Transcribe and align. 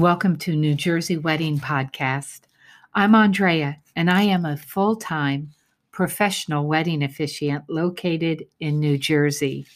welcome 0.00 0.36
to 0.36 0.56
New 0.56 0.74
Jersey 0.74 1.18
Wedding 1.18 1.58
Podcast. 1.58 2.40
I'm 2.94 3.14
Andrea, 3.14 3.78
and 3.94 4.10
I 4.10 4.22
am 4.22 4.46
a 4.46 4.56
full 4.56 4.96
time 4.96 5.50
professional 5.92 6.66
wedding 6.66 7.02
officiant 7.02 7.64
located 7.68 8.46
in 8.60 8.80
New 8.80 8.96
Jersey. 8.96 9.66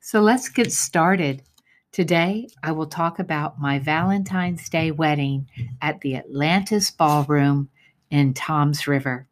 So 0.00 0.20
let's 0.20 0.50
get 0.50 0.70
started. 0.70 1.42
Today, 1.92 2.46
I 2.62 2.72
will 2.72 2.88
talk 2.88 3.18
about 3.18 3.58
my 3.58 3.78
Valentine's 3.78 4.68
Day 4.68 4.90
wedding 4.90 5.48
at 5.80 6.02
the 6.02 6.16
Atlantis 6.16 6.90
Ballroom 6.90 7.70
in 8.10 8.34
Toms 8.34 8.86
River. 8.86 9.26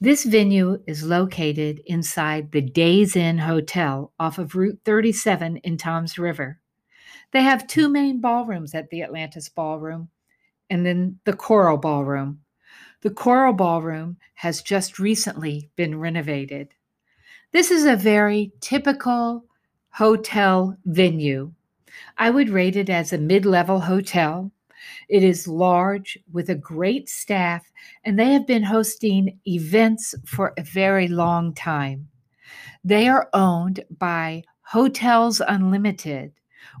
This 0.00 0.24
venue 0.24 0.82
is 0.88 1.04
located 1.04 1.80
inside 1.86 2.50
the 2.50 2.60
Days 2.60 3.14
Inn 3.14 3.38
Hotel 3.38 4.12
off 4.18 4.38
of 4.38 4.56
Route 4.56 4.80
37 4.84 5.58
in 5.58 5.76
Toms 5.76 6.18
River. 6.18 6.58
They 7.36 7.42
have 7.42 7.66
two 7.66 7.88
hmm. 7.88 7.92
main 7.92 8.20
ballrooms 8.22 8.74
at 8.74 8.88
the 8.88 9.02
Atlantis 9.02 9.50
Ballroom 9.50 10.08
and 10.70 10.86
then 10.86 11.18
the 11.26 11.34
Coral 11.34 11.76
Ballroom. 11.76 12.40
The 13.02 13.10
Coral 13.10 13.52
Ballroom 13.52 14.16
has 14.36 14.62
just 14.62 14.98
recently 14.98 15.68
been 15.76 16.00
renovated. 16.00 16.68
This 17.52 17.70
is 17.70 17.84
a 17.84 17.94
very 17.94 18.52
typical 18.62 19.44
hotel 19.90 20.78
venue. 20.86 21.52
I 22.16 22.30
would 22.30 22.48
rate 22.48 22.74
it 22.74 22.88
as 22.88 23.12
a 23.12 23.18
mid 23.18 23.44
level 23.44 23.80
hotel. 23.80 24.50
It 25.10 25.22
is 25.22 25.46
large 25.46 26.18
with 26.32 26.48
a 26.48 26.54
great 26.54 27.10
staff, 27.10 27.70
and 28.02 28.18
they 28.18 28.32
have 28.32 28.46
been 28.46 28.62
hosting 28.62 29.38
events 29.46 30.14
for 30.24 30.54
a 30.56 30.62
very 30.62 31.06
long 31.06 31.52
time. 31.52 32.08
They 32.82 33.08
are 33.08 33.28
owned 33.34 33.84
by 33.90 34.44
Hotels 34.62 35.42
Unlimited, 35.46 36.32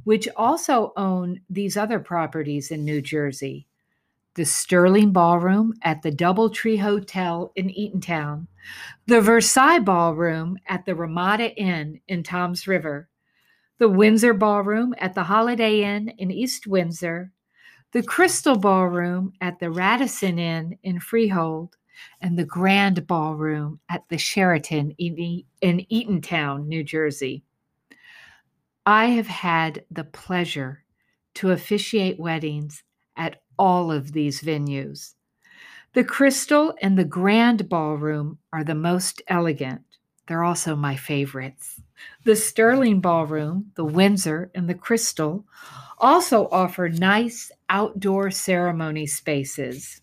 which 0.04 0.28
also 0.36 0.92
own 0.96 1.40
these 1.50 1.76
other 1.76 1.98
properties 1.98 2.70
in 2.70 2.84
New 2.84 3.00
Jersey. 3.00 3.66
The 4.34 4.44
Sterling 4.44 5.12
Ballroom 5.12 5.74
at 5.82 6.02
the 6.02 6.12
Doubletree 6.12 6.80
Hotel 6.80 7.52
in 7.56 7.68
Eatontown, 7.68 8.46
the 9.06 9.20
Versailles 9.20 9.78
Ballroom 9.78 10.58
at 10.66 10.84
the 10.84 10.94
Ramada 10.94 11.54
Inn 11.56 12.00
in 12.08 12.22
Toms 12.22 12.66
River, 12.66 13.08
the 13.78 13.88
Windsor 13.88 14.34
Ballroom 14.34 14.94
at 14.98 15.14
the 15.14 15.22
Holiday 15.22 15.82
Inn 15.82 16.10
in 16.18 16.30
East 16.30 16.66
Windsor, 16.66 17.32
the 17.92 18.02
Crystal 18.02 18.58
Ballroom 18.58 19.32
at 19.40 19.58
the 19.58 19.70
Radisson 19.70 20.38
Inn 20.38 20.78
in 20.82 21.00
Freehold, 21.00 21.76
and 22.20 22.38
the 22.38 22.44
Grand 22.44 23.06
Ballroom 23.06 23.80
at 23.88 24.02
the 24.08 24.18
Sheraton 24.18 24.90
in, 24.98 25.42
in 25.62 25.86
Eatontown, 25.90 26.66
New 26.66 26.84
Jersey. 26.84 27.42
I 28.86 29.06
have 29.06 29.26
had 29.26 29.84
the 29.90 30.04
pleasure 30.04 30.84
to 31.34 31.50
officiate 31.50 32.20
weddings 32.20 32.84
at 33.16 33.42
all 33.58 33.90
of 33.90 34.12
these 34.12 34.42
venues. 34.42 35.14
The 35.94 36.04
Crystal 36.04 36.72
and 36.80 36.96
the 36.96 37.04
Grand 37.04 37.68
Ballroom 37.68 38.38
are 38.52 38.62
the 38.62 38.76
most 38.76 39.22
elegant. 39.26 39.82
They're 40.28 40.44
also 40.44 40.76
my 40.76 40.94
favorites. 40.94 41.80
The 42.24 42.36
Sterling 42.36 43.00
Ballroom, 43.00 43.72
the 43.74 43.84
Windsor, 43.84 44.50
and 44.54 44.68
the 44.68 44.74
Crystal 44.74 45.44
also 45.98 46.48
offer 46.52 46.88
nice 46.88 47.50
outdoor 47.68 48.30
ceremony 48.30 49.06
spaces. 49.06 50.00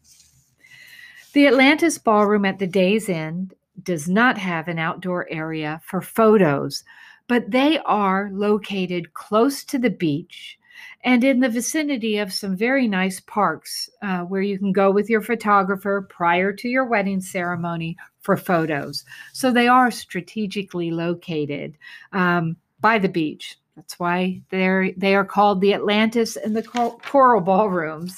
The 1.33 1.47
Atlantis 1.47 1.97
Ballroom 1.97 2.43
at 2.45 2.59
the 2.59 2.67
Days 2.67 3.07
Inn 3.07 3.51
does 3.81 4.09
not 4.09 4.37
have 4.37 4.67
an 4.67 4.79
outdoor 4.79 5.29
area 5.31 5.81
for 5.85 6.01
photos, 6.01 6.83
but 7.27 7.51
they 7.51 7.79
are 7.79 8.29
located 8.33 9.13
close 9.13 9.63
to 9.63 9.79
the 9.79 9.89
beach 9.89 10.57
and 11.03 11.23
in 11.23 11.39
the 11.39 11.49
vicinity 11.49 12.17
of 12.17 12.33
some 12.33 12.55
very 12.55 12.87
nice 12.87 13.19
parks 13.19 13.89
uh, 14.01 14.21
where 14.21 14.41
you 14.41 14.57
can 14.57 14.71
go 14.71 14.89
with 14.91 15.09
your 15.09 15.21
photographer 15.21 16.07
prior 16.09 16.53
to 16.53 16.69
your 16.69 16.85
wedding 16.85 17.21
ceremony 17.21 17.97
for 18.21 18.37
photos. 18.37 19.03
So 19.33 19.51
they 19.51 19.67
are 19.67 19.91
strategically 19.91 20.91
located 20.91 21.77
um, 22.13 22.55
by 22.79 22.99
the 22.99 23.09
beach. 23.09 23.57
That's 23.75 23.99
why 23.99 24.41
they're 24.49 24.91
they 24.97 25.15
are 25.15 25.25
called 25.25 25.59
the 25.59 25.73
Atlantis 25.73 26.35
and 26.35 26.55
the 26.55 26.63
Cor- 26.63 26.97
Coral 26.99 27.41
Ballrooms. 27.41 28.15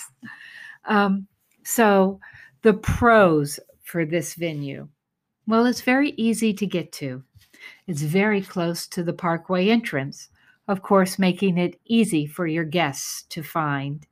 Um, 0.85 1.27
so 1.63 2.19
the 2.61 2.73
pros 2.73 3.59
for 3.83 4.05
this 4.05 4.35
venue, 4.35 4.87
well, 5.47 5.65
it's 5.65 5.81
very 5.81 6.11
easy 6.17 6.53
to 6.53 6.67
get 6.67 6.91
to. 6.93 7.23
It's 7.87 8.01
very 8.01 8.41
close 8.41 8.87
to 8.87 9.03
the 9.03 9.13
Parkway 9.13 9.69
entrance 9.69 10.29
of 10.67 10.81
course, 10.81 11.19
making 11.19 11.57
it 11.57 11.79
easy 11.85 12.25
for 12.25 12.47
your 12.47 12.63
guests 12.63 13.23
to 13.29 13.43
find. 13.43 14.05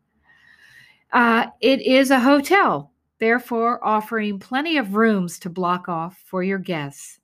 Uh, 1.12 1.48
it 1.62 1.82
is 1.82 2.12
a 2.12 2.20
hotel, 2.20 2.92
therefore, 3.20 3.84
offering 3.86 4.40
plenty 4.40 4.78
of 4.78 4.96
rooms 4.96 5.40
to 5.40 5.50
block 5.50 5.90
off 5.90 6.22
for 6.26 6.44
your 6.44 6.60
guests. 6.60 7.20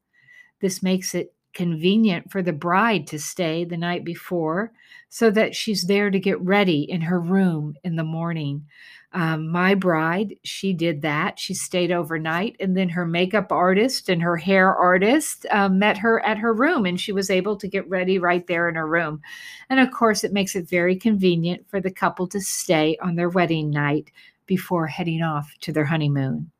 This 0.61 0.83
makes 0.83 1.13
it 1.15 1.33
convenient 1.53 2.31
for 2.31 2.41
the 2.41 2.53
bride 2.53 3.07
to 3.07 3.19
stay 3.19 3.65
the 3.65 3.77
night 3.77 4.03
before 4.03 4.71
so 5.09 5.31
that 5.31 5.55
she's 5.55 5.85
there 5.85 6.11
to 6.11 6.19
get 6.19 6.39
ready 6.41 6.81
in 6.89 7.01
her 7.01 7.19
room 7.19 7.75
in 7.83 7.95
the 7.95 8.03
morning. 8.03 8.65
Um, 9.11 9.49
my 9.49 9.73
bride, 9.73 10.35
she 10.43 10.71
did 10.71 11.01
that. 11.01 11.39
She 11.39 11.55
stayed 11.55 11.91
overnight, 11.91 12.55
and 12.59 12.77
then 12.77 12.89
her 12.89 13.05
makeup 13.05 13.51
artist 13.51 14.07
and 14.07 14.21
her 14.21 14.37
hair 14.37 14.75
artist 14.75 15.47
um, 15.49 15.79
met 15.79 15.97
her 15.97 16.23
at 16.23 16.37
her 16.37 16.53
room, 16.53 16.85
and 16.85 16.99
she 16.99 17.11
was 17.11 17.31
able 17.31 17.55
to 17.57 17.67
get 17.67 17.89
ready 17.89 18.19
right 18.19 18.45
there 18.45 18.69
in 18.69 18.75
her 18.75 18.87
room. 18.87 19.21
And 19.69 19.79
of 19.79 19.91
course, 19.91 20.23
it 20.23 20.31
makes 20.31 20.55
it 20.55 20.69
very 20.69 20.95
convenient 20.95 21.67
for 21.69 21.81
the 21.81 21.91
couple 21.91 22.27
to 22.27 22.39
stay 22.39 22.97
on 23.01 23.15
their 23.15 23.29
wedding 23.29 23.71
night 23.71 24.11
before 24.45 24.85
heading 24.85 25.23
off 25.23 25.51
to 25.61 25.71
their 25.71 25.85
honeymoon. 25.85 26.51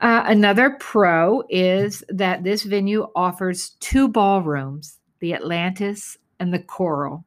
Uh, 0.00 0.22
another 0.26 0.76
pro 0.80 1.42
is 1.50 2.02
that 2.08 2.44
this 2.44 2.62
venue 2.62 3.08
offers 3.14 3.70
two 3.80 4.08
ballrooms 4.08 4.98
the 5.20 5.34
Atlantis 5.34 6.18
and 6.40 6.52
the 6.52 6.58
Coral. 6.58 7.24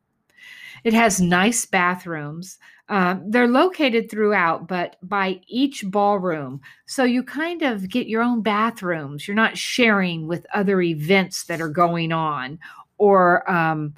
It 0.85 0.93
has 0.93 1.19
nice 1.19 1.65
bathrooms. 1.65 2.59
Uh, 2.89 3.15
they're 3.25 3.47
located 3.47 4.09
throughout, 4.09 4.67
but 4.67 4.97
by 5.01 5.41
each 5.47 5.83
ballroom. 5.83 6.61
So 6.85 7.03
you 7.03 7.23
kind 7.23 7.63
of 7.63 7.89
get 7.89 8.05
your 8.05 8.21
own 8.21 8.43
bathrooms. 8.43 9.27
You're 9.27 9.33
not 9.33 9.57
sharing 9.57 10.27
with 10.27 10.45
other 10.53 10.83
events 10.83 11.45
that 11.45 11.59
are 11.59 11.69
going 11.69 12.11
on 12.11 12.59
or 12.99 13.49
um, 13.51 13.95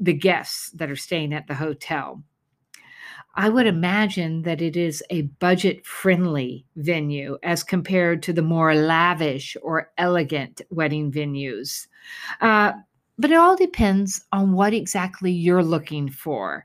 the 0.00 0.14
guests 0.14 0.70
that 0.70 0.90
are 0.90 0.96
staying 0.96 1.34
at 1.34 1.46
the 1.48 1.54
hotel. 1.54 2.22
I 3.34 3.50
would 3.50 3.66
imagine 3.66 4.42
that 4.42 4.62
it 4.62 4.76
is 4.76 5.02
a 5.10 5.22
budget 5.22 5.84
friendly 5.84 6.66
venue 6.76 7.38
as 7.42 7.62
compared 7.62 8.22
to 8.24 8.32
the 8.32 8.42
more 8.42 8.74
lavish 8.74 9.56
or 9.62 9.90
elegant 9.98 10.62
wedding 10.70 11.12
venues. 11.12 11.86
Uh, 12.40 12.72
but 13.18 13.30
it 13.30 13.36
all 13.36 13.56
depends 13.56 14.24
on 14.32 14.52
what 14.52 14.72
exactly 14.74 15.30
you're 15.30 15.62
looking 15.62 16.10
for. 16.10 16.64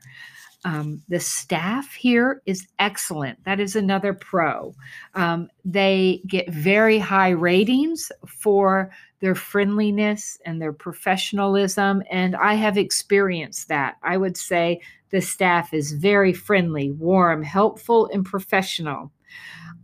Um, 0.64 1.02
the 1.08 1.20
staff 1.20 1.94
here 1.94 2.42
is 2.44 2.66
excellent. 2.78 3.44
That 3.44 3.60
is 3.60 3.76
another 3.76 4.12
pro. 4.12 4.74
Um, 5.14 5.48
they 5.64 6.20
get 6.26 6.50
very 6.50 6.98
high 6.98 7.30
ratings 7.30 8.10
for 8.26 8.90
their 9.20 9.34
friendliness 9.34 10.38
and 10.44 10.60
their 10.60 10.72
professionalism, 10.72 12.02
and 12.10 12.36
I 12.36 12.54
have 12.54 12.76
experienced 12.76 13.68
that. 13.68 13.96
I 14.02 14.16
would 14.16 14.36
say 14.36 14.80
the 15.10 15.20
staff 15.20 15.72
is 15.72 15.92
very 15.92 16.32
friendly, 16.32 16.90
warm, 16.90 17.42
helpful, 17.42 18.10
and 18.12 18.24
professional. 18.24 19.12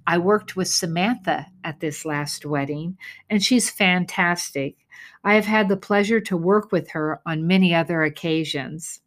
I 0.07 0.19
worked 0.19 0.57
with 0.57 0.69
Samantha 0.69 1.47
at 1.65 1.81
this 1.81 2.05
last 2.05 2.45
wedding, 2.45 2.99
and 3.31 3.43
she's 3.43 3.71
fantastic. 3.71 4.77
I 5.25 5.35
have 5.35 5.47
had 5.47 5.69
the 5.69 5.77
pleasure 5.77 6.21
to 6.21 6.37
work 6.37 6.73
with 6.73 6.91
her 6.91 7.21
on 7.27 7.47
many 7.47 7.75
other 7.75 8.03
occasions. 8.03 9.01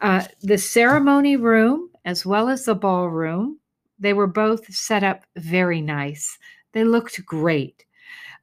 Uh, 0.00 0.24
the 0.42 0.58
ceremony 0.58 1.36
room, 1.36 1.90
as 2.04 2.24
well 2.24 2.48
as 2.48 2.64
the 2.64 2.74
ballroom, 2.74 3.58
they 3.98 4.12
were 4.12 4.26
both 4.26 4.72
set 4.72 5.02
up 5.02 5.24
very 5.36 5.80
nice. 5.80 6.38
They 6.72 6.84
looked 6.84 7.24
great. 7.26 7.84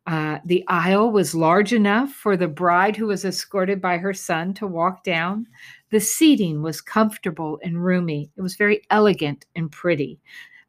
Uh, 0.07 0.37
the 0.45 0.63
aisle 0.67 1.11
was 1.11 1.33
large 1.33 1.73
enough 1.73 2.11
for 2.11 2.37
the 2.37 2.47
bride 2.47 2.95
who 2.95 3.07
was 3.07 3.25
escorted 3.25 3.81
by 3.81 3.97
her 3.97 4.13
son 4.13 4.53
to 4.53 4.67
walk 4.67 5.03
down. 5.03 5.47
The 5.89 5.99
seating 5.99 6.61
was 6.61 6.79
comfortable 6.81 7.59
and 7.63 7.83
roomy. 7.83 8.31
It 8.37 8.41
was 8.41 8.55
very 8.55 8.81
elegant 8.91 9.45
and 9.55 9.71
pretty. 9.71 10.19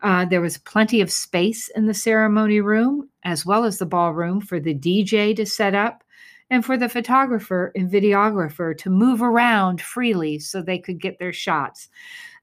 Uh, 0.06 0.24
there 0.24 0.40
was 0.40 0.56
plenty 0.56 1.00
of 1.00 1.10
space 1.10 1.68
in 1.70 1.86
the 1.86 1.92
ceremony 1.92 2.60
room, 2.60 3.10
as 3.24 3.44
well 3.44 3.64
as 3.64 3.78
the 3.78 3.84
ballroom, 3.84 4.40
for 4.40 4.60
the 4.60 4.72
DJ 4.72 5.34
to 5.34 5.44
set 5.44 5.74
up 5.74 6.04
and 6.48 6.64
for 6.64 6.76
the 6.76 6.88
photographer 6.88 7.72
and 7.74 7.90
videographer 7.90 8.78
to 8.78 8.88
move 8.88 9.20
around 9.20 9.80
freely 9.80 10.38
so 10.38 10.62
they 10.62 10.78
could 10.78 11.00
get 11.00 11.18
their 11.18 11.32
shots. 11.32 11.88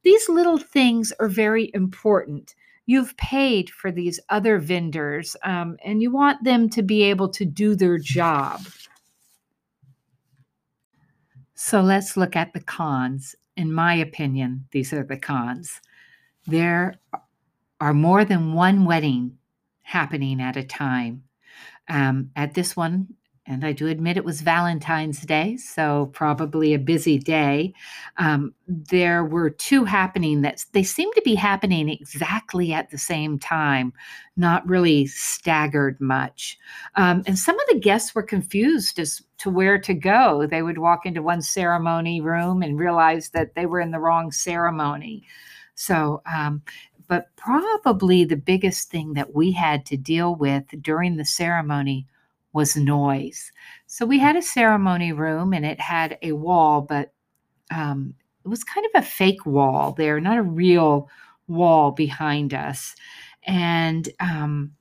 These 0.03 0.27
little 0.27 0.57
things 0.57 1.13
are 1.21 1.29
very 1.29 1.71
important. 1.73 2.53
You've 2.85 3.15
paid 3.15 3.69
for 3.69 3.93
these 3.93 4.19
other 4.27 4.59
vendors 4.59 5.33
um, 5.45 5.77
and 5.85 6.01
you 6.01 6.11
want 6.11 6.43
them 6.43 6.69
to 6.71 6.81
be 6.81 7.03
able 7.03 7.29
to 7.29 7.45
do 7.45 7.77
their 7.77 7.97
job. 7.97 8.59
So 11.55 11.79
let's 11.79 12.17
look 12.17 12.35
at 12.35 12.51
the 12.51 12.59
cons. 12.59 13.37
In 13.55 13.71
my 13.71 13.93
opinion, 13.93 14.65
these 14.71 14.91
are 14.91 15.05
the 15.05 15.15
cons. 15.15 15.79
There 16.45 16.95
are 17.83 17.93
more 17.93 18.23
than 18.23 18.53
one 18.53 18.85
wedding 18.85 19.37
happening 19.81 20.39
at 20.39 20.55
a 20.55 20.63
time. 20.63 21.21
Um, 21.89 22.31
at 22.37 22.53
this 22.53 22.77
one, 22.77 23.09
and 23.45 23.65
I 23.65 23.73
do 23.73 23.87
admit 23.87 24.15
it 24.15 24.23
was 24.23 24.39
Valentine's 24.39 25.19
Day, 25.19 25.57
so 25.57 26.09
probably 26.13 26.73
a 26.73 26.79
busy 26.79 27.19
day. 27.19 27.73
Um, 28.15 28.53
there 28.69 29.25
were 29.25 29.49
two 29.49 29.83
happening 29.83 30.43
that 30.43 30.63
they 30.71 30.83
seem 30.83 31.11
to 31.11 31.21
be 31.25 31.35
happening 31.35 31.89
exactly 31.89 32.71
at 32.71 32.89
the 32.89 32.97
same 32.97 33.37
time, 33.37 33.91
not 34.37 34.65
really 34.65 35.05
staggered 35.07 35.99
much. 35.99 36.57
Um, 36.95 37.21
and 37.27 37.37
some 37.37 37.59
of 37.59 37.65
the 37.69 37.81
guests 37.81 38.15
were 38.15 38.23
confused 38.23 38.97
as 38.97 39.21
to 39.39 39.49
where 39.49 39.77
to 39.77 39.93
go. 39.93 40.47
They 40.47 40.61
would 40.61 40.77
walk 40.77 41.05
into 41.05 41.21
one 41.21 41.41
ceremony 41.41 42.21
room 42.21 42.63
and 42.63 42.79
realize 42.79 43.31
that 43.31 43.55
they 43.55 43.65
were 43.65 43.81
in 43.81 43.91
the 43.91 43.99
wrong 43.99 44.31
ceremony. 44.31 45.25
So, 45.75 46.21
um, 46.31 46.61
but 47.07 47.27
probably 47.35 48.23
the 48.23 48.35
biggest 48.35 48.89
thing 48.89 49.13
that 49.13 49.33
we 49.33 49.51
had 49.51 49.85
to 49.87 49.97
deal 49.97 50.35
with 50.35 50.63
during 50.81 51.17
the 51.17 51.25
ceremony 51.25 52.07
was 52.53 52.75
noise. 52.75 53.51
So 53.87 54.05
we 54.05 54.19
had 54.19 54.35
a 54.35 54.41
ceremony 54.41 55.11
room 55.11 55.53
and 55.53 55.65
it 55.65 55.79
had 55.79 56.17
a 56.21 56.33
wall, 56.33 56.81
but 56.81 57.13
um, 57.71 58.13
it 58.45 58.47
was 58.47 58.63
kind 58.63 58.85
of 58.85 59.01
a 59.01 59.05
fake 59.05 59.45
wall 59.45 59.93
there, 59.93 60.19
not 60.19 60.37
a 60.37 60.43
real 60.43 61.09
wall 61.47 61.91
behind 61.91 62.53
us. 62.53 62.95
And 63.45 64.07
um, 64.19 64.71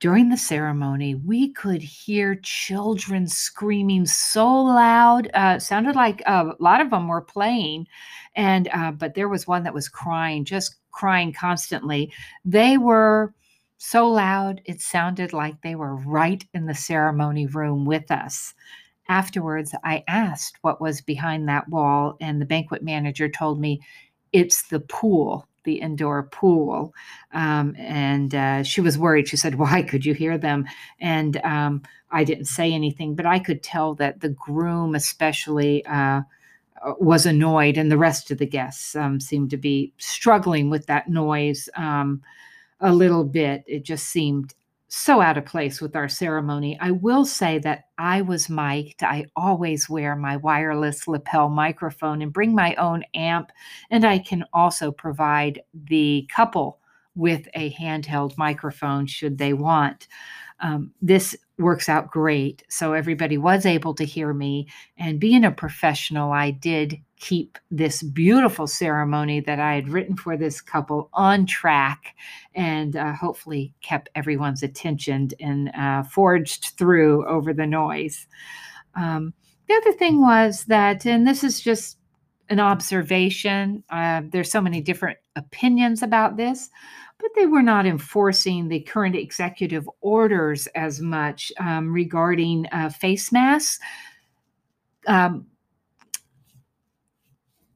during 0.00 0.30
the 0.30 0.36
ceremony, 0.36 1.14
we 1.14 1.52
could 1.52 1.82
hear 1.82 2.34
children 2.42 3.26
screaming 3.26 4.06
so 4.06 4.48
loud. 4.50 5.30
Uh, 5.34 5.58
sounded 5.58 5.94
like 5.94 6.22
uh, 6.26 6.52
a 6.58 6.62
lot 6.62 6.80
of 6.80 6.90
them 6.90 7.06
were 7.06 7.20
playing, 7.20 7.86
and 8.34 8.68
uh, 8.72 8.90
but 8.92 9.14
there 9.14 9.28
was 9.28 9.46
one 9.46 9.62
that 9.62 9.74
was 9.74 9.90
crying, 9.90 10.44
just 10.44 10.76
crying 10.90 11.32
constantly. 11.32 12.10
They 12.44 12.78
were 12.78 13.34
so 13.82 14.08
loud 14.08 14.60
it 14.66 14.80
sounded 14.80 15.32
like 15.32 15.62
they 15.62 15.74
were 15.74 15.96
right 15.96 16.44
in 16.52 16.66
the 16.66 16.74
ceremony 16.74 17.46
room 17.46 17.86
with 17.86 18.10
us. 18.10 18.52
Afterwards, 19.08 19.74
I 19.84 20.04
asked 20.06 20.58
what 20.62 20.80
was 20.80 21.00
behind 21.00 21.48
that 21.48 21.68
wall, 21.68 22.16
and 22.20 22.40
the 22.40 22.46
banquet 22.46 22.82
manager 22.82 23.28
told 23.28 23.60
me 23.60 23.80
it's 24.32 24.68
the 24.68 24.80
pool, 24.80 25.46
the 25.64 25.80
indoor 25.80 26.24
pool. 26.24 26.94
Um, 27.32 27.74
and 27.78 28.34
uh, 28.34 28.62
she 28.62 28.80
was 28.80 28.98
worried. 28.98 29.28
She 29.28 29.36
said, 29.36 29.56
Why 29.56 29.82
could 29.82 30.04
you 30.04 30.14
hear 30.14 30.38
them? 30.38 30.66
And 31.00 31.36
um, 31.38 31.82
I 32.10 32.24
didn't 32.24 32.46
say 32.46 32.72
anything, 32.72 33.14
but 33.14 33.26
I 33.26 33.38
could 33.38 33.62
tell 33.62 33.94
that 33.96 34.20
the 34.20 34.30
groom, 34.30 34.94
especially, 34.94 35.84
uh, 35.86 36.22
was 36.98 37.26
annoyed, 37.26 37.76
and 37.76 37.92
the 37.92 37.98
rest 37.98 38.30
of 38.30 38.38
the 38.38 38.46
guests 38.46 38.96
um, 38.96 39.20
seemed 39.20 39.50
to 39.50 39.58
be 39.58 39.92
struggling 39.98 40.70
with 40.70 40.86
that 40.86 41.08
noise. 41.08 41.68
Um, 41.76 42.22
a 42.80 42.92
little 42.92 43.24
bit. 43.24 43.62
It 43.66 43.84
just 43.84 44.06
seemed 44.08 44.54
so 44.92 45.20
out 45.20 45.38
of 45.38 45.46
place 45.46 45.80
with 45.80 45.94
our 45.94 46.08
ceremony. 46.08 46.76
I 46.80 46.90
will 46.90 47.24
say 47.24 47.60
that 47.60 47.84
I 47.96 48.22
was 48.22 48.50
mic'd. 48.50 49.04
I 49.04 49.26
always 49.36 49.88
wear 49.88 50.16
my 50.16 50.36
wireless 50.36 51.06
lapel 51.06 51.48
microphone 51.48 52.22
and 52.22 52.32
bring 52.32 52.56
my 52.56 52.74
own 52.74 53.04
amp. 53.14 53.52
And 53.90 54.04
I 54.04 54.18
can 54.18 54.44
also 54.52 54.90
provide 54.90 55.62
the 55.72 56.28
couple 56.34 56.80
with 57.14 57.46
a 57.54 57.72
handheld 57.74 58.36
microphone 58.36 59.06
should 59.06 59.38
they 59.38 59.52
want. 59.52 60.08
Um, 60.58 60.90
this 61.00 61.36
works 61.60 61.88
out 61.88 62.10
great. 62.10 62.64
So 62.68 62.92
everybody 62.92 63.38
was 63.38 63.66
able 63.66 63.94
to 63.94 64.04
hear 64.04 64.32
me. 64.32 64.68
And 64.96 65.20
being 65.20 65.44
a 65.44 65.50
professional, 65.50 66.32
I 66.32 66.50
did 66.50 67.00
keep 67.16 67.58
this 67.70 68.02
beautiful 68.02 68.66
ceremony 68.66 69.40
that 69.40 69.60
I 69.60 69.74
had 69.74 69.88
written 69.88 70.16
for 70.16 70.36
this 70.36 70.60
couple 70.60 71.10
on 71.12 71.46
track 71.46 72.16
and 72.54 72.96
uh, 72.96 73.12
hopefully 73.12 73.74
kept 73.82 74.08
everyone's 74.14 74.62
attention 74.62 75.28
and 75.38 75.70
uh, 75.74 76.02
forged 76.02 76.72
through 76.78 77.26
over 77.28 77.52
the 77.52 77.66
noise. 77.66 78.26
Um, 78.94 79.34
the 79.68 79.74
other 79.74 79.92
thing 79.92 80.20
was 80.20 80.64
that, 80.64 81.06
and 81.06 81.26
this 81.26 81.44
is 81.44 81.60
just 81.60 81.98
an 82.48 82.58
observation, 82.58 83.84
uh, 83.90 84.22
there's 84.32 84.50
so 84.50 84.60
many 84.60 84.80
different 84.80 85.18
opinions 85.36 86.02
about 86.02 86.36
this, 86.36 86.70
but 87.20 87.30
they 87.34 87.46
were 87.46 87.62
not 87.62 87.86
enforcing 87.86 88.68
the 88.68 88.80
current 88.80 89.14
executive 89.14 89.88
orders 90.00 90.66
as 90.68 91.00
much 91.00 91.52
um, 91.58 91.92
regarding 91.92 92.66
uh, 92.72 92.88
face 92.88 93.30
masks. 93.30 93.78
Um, 95.06 95.46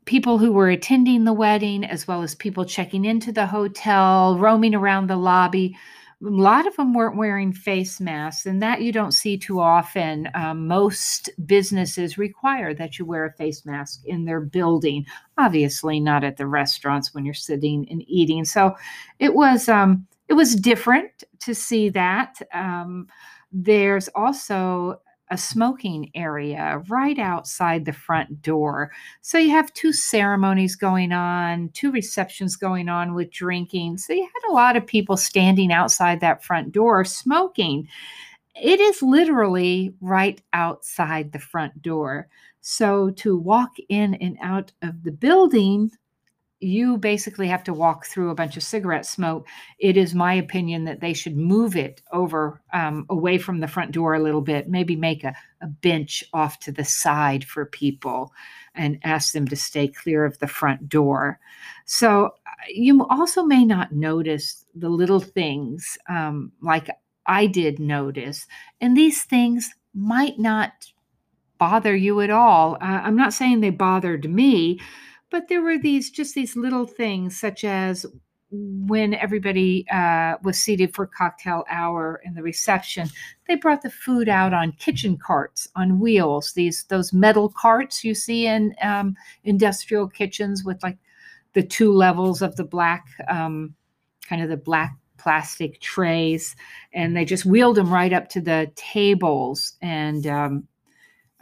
people 0.05 0.39
who 0.39 0.53
were 0.53 0.69
attending 0.69 1.25
the 1.25 1.33
wedding, 1.33 1.85
as 1.85 2.07
well 2.07 2.23
as 2.23 2.35
people 2.35 2.65
checking 2.65 3.05
into 3.05 3.33
the 3.33 3.47
hotel, 3.47 4.39
roaming 4.39 4.75
around 4.75 5.09
the 5.09 5.17
lobby. 5.17 5.77
A 6.25 6.31
lot 6.31 6.67
of 6.67 6.75
them 6.77 6.95
weren't 6.95 7.17
wearing 7.17 7.53
face 7.53 8.01
masks, 8.01 8.47
and 8.47 8.63
that 8.63 8.81
you 8.81 8.93
don't 8.93 9.13
see 9.13 9.37
too 9.37 9.61
often. 9.61 10.29
Um, 10.35 10.67
most 10.67 11.29
businesses 11.45 12.17
require 12.17 12.73
that 12.75 12.99
you 12.99 13.05
wear 13.05 13.27
a 13.27 13.33
face 13.33 13.67
mask 13.67 14.03
in 14.07 14.25
their 14.25 14.41
building. 14.41 15.05
Obviously, 15.37 16.01
not 16.01 16.25
at 16.25 16.37
the 16.37 16.47
restaurants 16.47 17.13
when 17.13 17.25
you're 17.25 17.35
sitting 17.35 17.87
and 17.91 18.03
eating. 18.07 18.45
So, 18.45 18.75
it 19.19 19.35
was 19.35 19.69
um, 19.69 20.07
it 20.29 20.35
was 20.35 20.55
different 20.55 21.25
to 21.41 21.55
see 21.55 21.89
that. 21.91 22.41
Um, 22.53 23.09
there's 23.53 24.09
also 24.15 25.01
a 25.35 25.37
smoking 25.37 26.13
area 26.15 26.81
right 26.87 27.19
outside 27.19 27.85
the 27.85 27.93
front 27.93 28.41
door. 28.41 28.93
So 29.21 29.37
you 29.37 29.51
have 29.51 29.75
two 29.75 29.93
ceremonies 29.93 30.77
going 30.77 31.11
on, 31.11 31.71
two 31.71 31.91
receptions 31.91 32.55
going 32.55 32.89
on 32.89 33.15
with 33.15 33.33
drinking. 33.33 33.99
So 33.99 34.13
you 34.13 34.23
had 34.23 34.49
a 34.49 34.55
lot 34.55 34.77
of 34.77 34.87
people 34.87 35.17
standing 35.17 35.73
outside 35.73 36.21
that 36.21 36.45
front 36.45 36.71
door 36.71 37.05
smoking. 37.05 37.89
It 38.55 38.79
is 38.79 39.03
literally 39.03 39.93
right 40.01 40.41
outside 40.53 41.33
the 41.33 41.41
front 41.41 41.83
door. 41.83 42.29
So 42.61 43.11
to 43.11 43.37
walk 43.37 43.73
in 43.89 44.15
and 44.15 44.39
out 44.41 44.71
of 44.83 45.03
the 45.03 45.11
building 45.11 45.91
you 46.65 46.99
basically 46.99 47.49
have 47.49 47.65
to 47.65 47.75
walk 47.75 48.07
through 48.07 48.31
a 48.31 48.35
bunch 48.35 48.57
of 48.57 48.63
cigarette 48.63 49.07
smoke. 49.07 49.47
It 49.79 49.97
is 49.97 50.15
my 50.15 50.35
opinion 50.35 50.85
that 50.85 51.01
they 51.01 51.13
should 51.13 51.37
move 51.37 51.77
it 51.77 52.03
over 52.13 52.61
um, 52.73 53.07
away 53.11 53.39
from 53.39 53.61
the 53.61 53.69
front 53.69 53.93
door 53.93 54.15
a 54.15 54.23
little 54.23 54.41
bit, 54.41 54.69
maybe 54.69 54.97
make 54.97 55.25
a, 55.25 55.35
a 55.61 55.67
bench 55.67 56.25
off 56.33 56.59
to 56.61 56.73
the 56.73 56.85
side 56.85 57.45
for 57.45 57.67
people 57.67 58.33
and 58.75 58.99
ask 59.05 59.33
them 59.33 59.47
to 59.49 59.57
stay 59.57 59.87
clear 59.89 60.25
of 60.25 60.39
the 60.39 60.49
front 60.49 60.89
door. 60.89 61.39
So 61.85 62.27
uh, 62.47 62.51
you 62.69 63.07
also 63.07 63.45
may 63.45 63.65
not 63.65 63.93
notice 63.93 64.65
the 64.75 64.89
little 64.89 65.21
things 65.21 65.99
um, 66.09 66.53
like 66.61 66.89
I 67.27 67.47
did 67.47 67.79
notice. 67.79 68.47
And 68.81 68.97
these 68.97 69.25
things 69.25 69.71
might 69.95 70.39
not 70.39 70.73
bother 71.59 71.95
you 71.95 72.21
at 72.21 72.31
all. 72.31 72.75
Uh, 72.75 73.01
I'm 73.05 73.17
not 73.17 73.33
saying 73.33 73.61
they 73.61 73.71
bothered 73.71 74.29
me 74.29 74.81
but 75.35 75.49
there 75.49 75.63
were 75.63 75.77
these 75.77 76.13
just 76.13 76.37
these 76.37 76.55
little 76.55 76.87
things, 76.87 77.37
such 77.37 77.65
as 77.65 78.07
when 78.53 79.15
everybody 79.15 79.85
uh, 79.91 80.37
was 80.45 80.57
seated 80.57 80.95
for 80.95 81.09
cocktail 81.09 81.65
hour 81.69 82.21
in 82.25 82.35
the 82.35 82.43
reception, 82.43 83.09
they 83.49 83.57
brought 83.57 83.83
the 83.83 83.91
food 83.91 84.29
out 84.29 84.55
on 84.55 84.71
kitchen 84.79 85.19
carts 85.19 85.67
on 85.75 85.99
wheels. 85.99 86.53
These 86.53 86.85
those 86.85 87.13
metal 87.13 87.49
carts 87.49 88.05
you 88.05 88.15
see 88.15 88.47
in 88.47 88.77
um, 88.81 89.17
industrial 89.43 90.07
kitchens 90.07 90.63
with 90.65 90.81
like 90.85 90.99
the 91.55 91.65
two 91.65 91.93
levels 91.93 92.41
of 92.41 92.55
the 92.55 92.63
black, 92.63 93.05
um, 93.27 93.75
kind 94.29 94.41
of 94.41 94.49
the 94.49 94.57
black 94.57 94.97
plastic 95.19 95.81
trays, 95.81 96.55
and 96.93 97.17
they 97.17 97.25
just 97.25 97.45
wheeled 97.45 97.75
them 97.75 97.93
right 97.93 98.13
up 98.13 98.29
to 98.29 98.41
the 98.41 98.71
tables 98.77 99.73
and 99.83 100.29
um, 100.29 100.69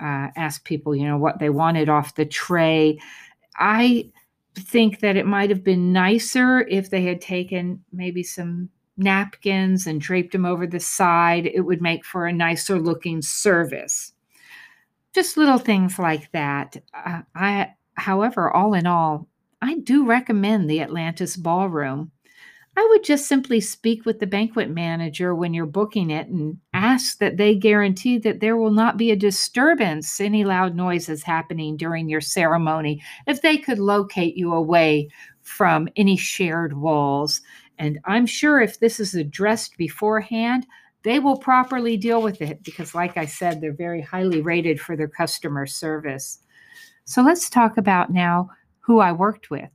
uh, 0.03 0.29
asked 0.37 0.65
people, 0.65 0.97
you 0.97 1.07
know, 1.07 1.19
what 1.19 1.41
they 1.41 1.51
wanted 1.51 1.91
off 1.91 2.15
the 2.15 2.25
tray. 2.25 2.99
I 3.57 4.11
think 4.55 5.01
that 5.01 5.17
it 5.17 5.27
might 5.27 5.51
have 5.51 5.65
been 5.65 5.93
nicer 5.93 6.61
if 6.61 6.91
they 6.91 7.05
had 7.05 7.21
taken 7.21 7.85
maybe 7.93 8.23
some 8.23 8.69
napkins 8.97 9.87
and 9.87 10.01
draped 10.01 10.33
them 10.33 10.45
over 10.45 10.67
the 10.67 10.81
side. 10.81 11.47
It 11.47 11.63
would 11.63 11.81
make 11.81 12.05
for 12.05 12.27
a 12.27 12.33
nicer 12.33 12.79
looking 12.79 13.23
service. 13.23 14.13
Just 15.15 15.37
little 15.37 15.59
things 15.59 15.99
like 15.99 16.31
that. 16.33 16.77
Uh, 16.95 17.23
I, 17.35 17.75
however, 17.95 18.51
all 18.51 18.75
in 18.75 18.87
all, 18.87 19.29
I 19.61 19.79
do 19.79 20.05
recommend 20.05 20.69
the 20.69 20.81
Atlantis 20.81 21.37
Ballroom. 21.37 22.11
I 22.75 22.87
would 22.91 23.05
just 23.05 23.27
simply 23.27 23.61
speak 23.61 24.07
with 24.07 24.19
the 24.19 24.27
banquet 24.27 24.71
manager 24.71 25.35
when 25.35 25.53
you're 25.53 25.67
booking 25.67 26.11
it 26.11 26.29
and 26.29 26.57
ask 26.73 27.19
that 27.19 27.37
they 27.37 27.55
guarantee 27.55 28.17
that 28.19 28.41
there 28.41 28.57
will 28.57 28.71
not 28.71 28.97
be 28.97 29.11
a 29.11 29.17
disturbance, 29.17 30.21
any 30.21 30.45
loud 30.45 30.75
noises 30.75 31.23
happening 31.23 31.77
during 31.77 32.09
your 32.09 32.23
ceremony, 32.23 33.03
if 33.27 33.43
they 33.43 33.59
could 33.59 33.79
locate 33.79 34.37
you 34.37 34.55
away 34.55 35.11
from 35.43 35.87
any 35.97 36.17
shared 36.17 36.73
walls. 36.73 37.43
And 37.79 37.99
I'm 38.07 38.25
sure 38.25 38.61
if 38.61 38.81
this 38.81 39.01
is 39.01 39.15
addressed 39.15 39.77
beforehand, 39.77 40.67
they 41.03 41.19
will 41.19 41.37
properly 41.37 41.99
deal 41.99 42.23
with 42.23 42.41
it 42.41 42.63
because, 42.63 42.95
like 42.95 43.19
I 43.19 43.27
said, 43.27 43.61
they're 43.61 43.73
very 43.75 44.01
highly 44.01 44.41
rated 44.41 44.81
for 44.81 44.97
their 44.97 45.09
customer 45.09 45.67
service. 45.67 46.39
So 47.05 47.21
let's 47.23 47.51
talk 47.51 47.77
about 47.77 48.13
now 48.13 48.49
who 48.81 49.01
I 49.01 49.13
worked 49.13 49.51
with. 49.51 49.71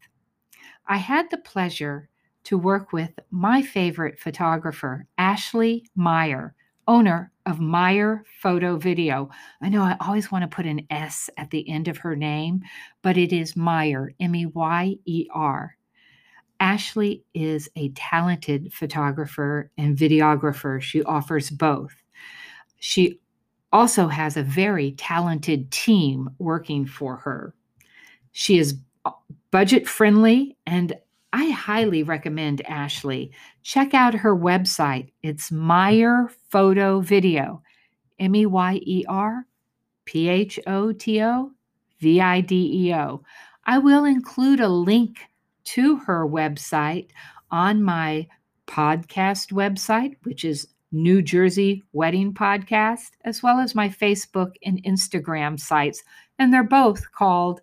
I 0.88 0.98
had 0.98 1.30
the 1.30 1.38
pleasure 1.38 2.07
to 2.48 2.58
work 2.58 2.94
with 2.94 3.12
my 3.30 3.62
favorite 3.62 4.18
photographer, 4.18 5.06
Ashley 5.18 5.86
Meyer, 5.98 6.56
owner 6.88 7.30
of 7.46 7.60
Meyer 7.60 8.24
Photo 8.42 8.78
Video. 8.78 9.30
I 9.62 9.68
know 9.68 9.82
I 9.82 9.98
always 10.00 10.32
want 10.32 10.44
to 10.44 10.56
put 10.56 10.66
an 10.66 10.88
S 10.90 11.30
at 11.36 11.50
the 11.50 11.68
end 11.68 11.90
of 11.90 11.98
her 11.98 12.16
name, 12.16 12.62
but 13.02 13.18
it 13.18 13.34
is 13.34 13.58
Meyer, 13.58 14.14
M 14.22 14.34
E 14.34 14.46
Y 14.46 14.96
E 15.04 15.28
R. 15.34 15.76
Ashley 16.62 17.26
is 17.34 17.68
a 17.76 17.90
talented 17.90 18.72
photographer 18.72 19.70
and 19.78 19.98
videographer. 19.98 20.82
She 20.82 21.04
offers 21.04 21.50
both. 21.50 22.02
She 22.78 23.20
also 23.74 24.08
has 24.08 24.38
a 24.38 24.44
very 24.44 24.94
talented 24.94 25.70
team 25.70 26.30
working 26.40 26.86
for 26.86 27.18
her. 27.18 27.54
She 28.32 28.58
is 28.58 28.78
uh, 29.04 29.12
budget 29.52 29.86
friendly, 29.86 30.56
and 30.66 30.96
I 31.34 31.50
highly 31.50 32.04
recommend 32.04 32.62
Ashley. 32.62 33.32
Check 33.62 33.94
out 33.94 34.14
her 34.14 34.36
website. 34.36 35.12
It's 35.24 35.52
Meyer 35.52 36.32
Photo 36.50 37.02
Video, 37.02 37.62
M 38.18 38.36
E 38.36 38.46
Y 38.46 38.80
E 38.84 39.06
R 39.10 39.46
P 40.06 40.30
H 40.30 40.60
O 40.68 40.94
T 40.94 41.22
O 41.22 41.52
V 42.00 42.22
I 42.22 42.42
D 42.42 42.88
E 42.88 42.94
O. 42.94 43.24
I 43.66 43.78
will 43.78 44.06
include 44.06 44.62
a 44.62 44.70
link 44.70 45.20
to 45.66 45.98
her 45.98 46.26
website 46.26 47.10
on 47.52 47.84
my 47.84 48.28
podcast 48.66 49.52
website, 49.52 50.16
which 50.24 50.46
is 50.46 50.68
New 50.94 51.22
Jersey 51.22 51.84
Wedding 51.92 52.34
Podcast, 52.34 53.12
as 53.26 53.44
well 53.44 53.60
as 53.60 53.76
my 53.76 53.90
Facebook 53.90 54.54
and 54.64 54.82
Instagram 54.86 55.60
sites. 55.60 56.02
And 56.40 56.54
they're 56.54 56.64
both 56.64 57.12
called 57.12 57.60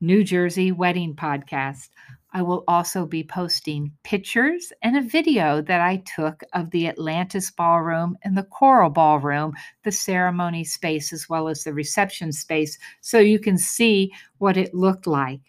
New 0.00 0.24
Jersey 0.24 0.72
Wedding 0.72 1.14
Podcast. 1.14 1.90
I 2.32 2.42
will 2.42 2.64
also 2.66 3.04
be 3.04 3.22
posting 3.22 3.92
pictures 4.04 4.72
and 4.82 4.96
a 4.96 5.02
video 5.02 5.60
that 5.62 5.80
I 5.80 6.02
took 6.16 6.42
of 6.54 6.70
the 6.70 6.88
Atlantis 6.88 7.50
Ballroom 7.50 8.16
and 8.22 8.36
the 8.36 8.44
Coral 8.44 8.90
Ballroom, 8.90 9.52
the 9.82 9.92
ceremony 9.92 10.64
space, 10.64 11.12
as 11.12 11.28
well 11.28 11.48
as 11.48 11.64
the 11.64 11.74
reception 11.74 12.32
space, 12.32 12.78
so 13.00 13.18
you 13.18 13.38
can 13.38 13.58
see 13.58 14.12
what 14.38 14.56
it 14.56 14.74
looked 14.74 15.06
like. 15.06 15.40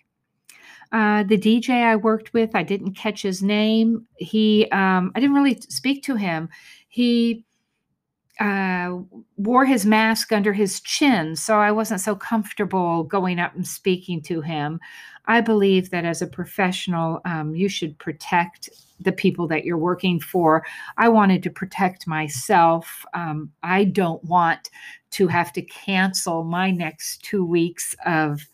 Uh, 0.91 1.23
the 1.23 1.37
DJ 1.37 1.83
I 1.83 1.95
worked 1.95 2.33
with, 2.33 2.53
I 2.53 2.63
didn't 2.63 2.93
catch 2.93 3.21
his 3.21 3.41
name. 3.41 4.05
He, 4.17 4.67
um, 4.71 5.11
I 5.15 5.19
didn't 5.19 5.35
really 5.35 5.59
speak 5.61 6.03
to 6.03 6.15
him. 6.15 6.49
He 6.89 7.45
uh, 8.39 8.97
wore 9.37 9.65
his 9.65 9.85
mask 9.85 10.31
under 10.31 10.53
his 10.53 10.79
chin, 10.81 11.35
so 11.35 11.59
I 11.59 11.71
wasn't 11.71 12.01
so 12.01 12.15
comfortable 12.15 13.03
going 13.03 13.39
up 13.39 13.55
and 13.55 13.67
speaking 13.67 14.21
to 14.23 14.41
him. 14.41 14.79
I 15.25 15.41
believe 15.41 15.89
that 15.91 16.05
as 16.05 16.21
a 16.21 16.27
professional, 16.27 17.21
um, 17.25 17.55
you 17.55 17.69
should 17.69 17.97
protect 17.99 18.69
the 18.99 19.11
people 19.11 19.47
that 19.47 19.65
you're 19.65 19.77
working 19.77 20.19
for. 20.19 20.65
I 20.97 21.09
wanted 21.09 21.43
to 21.43 21.49
protect 21.49 22.07
myself. 22.07 23.05
Um, 23.13 23.51
I 23.61 23.85
don't 23.85 24.23
want 24.23 24.69
to 25.11 25.27
have 25.27 25.53
to 25.53 25.61
cancel 25.61 26.43
my 26.43 26.71
next 26.71 27.23
two 27.23 27.45
weeks 27.45 27.95
of 28.05 28.47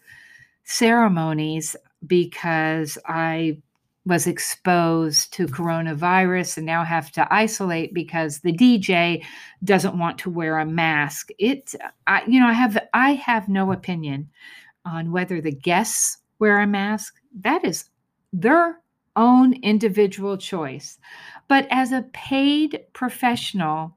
ceremonies 0.63 1.75
because 2.05 2.97
I 3.05 3.57
was 4.05 4.27
exposed 4.27 5.33
to 5.33 5.45
coronavirus 5.45 6.57
and 6.57 6.65
now 6.65 6.83
have 6.83 7.11
to 7.11 7.27
isolate 7.33 7.93
because 7.93 8.39
the 8.39 8.53
DJ 8.53 9.23
doesn't 9.63 9.97
want 9.97 10.17
to 10.19 10.29
wear 10.29 10.57
a 10.57 10.65
mask. 10.65 11.29
It 11.37 11.75
I 12.07 12.23
you 12.27 12.39
know 12.39 12.47
I 12.47 12.53
have 12.53 12.77
I 12.93 13.13
have 13.13 13.49
no 13.49 13.71
opinion 13.71 14.29
on 14.85 15.11
whether 15.11 15.41
the 15.41 15.51
guests 15.51 16.17
wear 16.39 16.59
a 16.59 16.67
mask. 16.67 17.15
That 17.41 17.63
is 17.65 17.89
their 18.31 18.79
own 19.15 19.53
individual 19.61 20.37
choice. 20.37 20.97
But 21.47 21.67
as 21.69 21.91
a 21.91 22.05
paid 22.13 22.85
professional, 22.93 23.95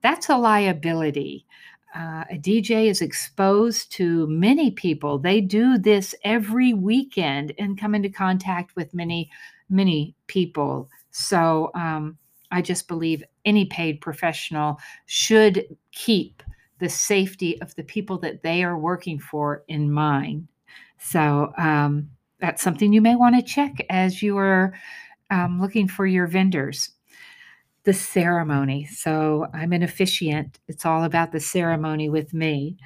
that's 0.00 0.28
a 0.28 0.36
liability 0.36 1.46
uh, 1.94 2.24
a 2.30 2.38
DJ 2.38 2.86
is 2.86 3.00
exposed 3.00 3.92
to 3.92 4.26
many 4.26 4.70
people. 4.72 5.18
They 5.18 5.40
do 5.40 5.78
this 5.78 6.14
every 6.24 6.74
weekend 6.74 7.52
and 7.58 7.78
come 7.78 7.94
into 7.94 8.08
contact 8.08 8.74
with 8.74 8.94
many, 8.94 9.30
many 9.70 10.14
people. 10.26 10.90
So 11.12 11.70
um, 11.74 12.18
I 12.50 12.62
just 12.62 12.88
believe 12.88 13.22
any 13.44 13.66
paid 13.66 14.00
professional 14.00 14.78
should 15.06 15.64
keep 15.92 16.42
the 16.80 16.88
safety 16.88 17.60
of 17.62 17.74
the 17.76 17.84
people 17.84 18.18
that 18.18 18.42
they 18.42 18.64
are 18.64 18.78
working 18.78 19.20
for 19.20 19.62
in 19.68 19.92
mind. 19.92 20.48
So 20.98 21.52
um, 21.58 22.10
that's 22.40 22.62
something 22.62 22.92
you 22.92 23.00
may 23.00 23.14
want 23.14 23.36
to 23.36 23.42
check 23.42 23.86
as 23.88 24.22
you 24.22 24.36
are 24.36 24.74
um, 25.30 25.60
looking 25.60 25.86
for 25.86 26.06
your 26.06 26.26
vendors 26.26 26.90
the 27.84 27.92
ceremony. 27.92 28.86
So 28.86 29.46
I'm 29.52 29.72
an 29.72 29.82
officiant. 29.82 30.58
It's 30.68 30.86
all 30.86 31.04
about 31.04 31.32
the 31.32 31.40
ceremony 31.40 32.08
with 32.08 32.34
me. 32.34 32.76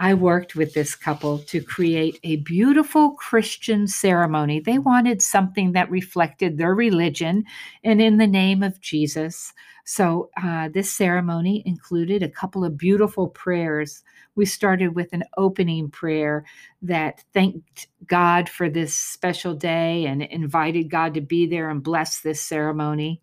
I 0.00 0.14
worked 0.14 0.56
with 0.56 0.72
this 0.72 0.94
couple 0.94 1.40
to 1.40 1.60
create 1.60 2.18
a 2.24 2.36
beautiful 2.36 3.10
Christian 3.12 3.86
ceremony. 3.86 4.58
They 4.58 4.78
wanted 4.78 5.20
something 5.20 5.72
that 5.72 5.90
reflected 5.90 6.56
their 6.56 6.74
religion 6.74 7.44
and 7.84 8.00
in 8.00 8.16
the 8.16 8.26
name 8.26 8.62
of 8.62 8.80
Jesus. 8.80 9.52
So, 9.84 10.30
uh, 10.42 10.70
this 10.72 10.90
ceremony 10.90 11.62
included 11.66 12.22
a 12.22 12.30
couple 12.30 12.64
of 12.64 12.78
beautiful 12.78 13.28
prayers. 13.28 14.02
We 14.36 14.46
started 14.46 14.94
with 14.94 15.12
an 15.12 15.24
opening 15.36 15.90
prayer 15.90 16.44
that 16.80 17.22
thanked 17.34 17.88
God 18.06 18.48
for 18.48 18.70
this 18.70 18.94
special 18.94 19.54
day 19.54 20.06
and 20.06 20.22
invited 20.22 20.90
God 20.90 21.12
to 21.14 21.20
be 21.20 21.46
there 21.46 21.68
and 21.68 21.82
bless 21.82 22.20
this 22.20 22.40
ceremony. 22.40 23.20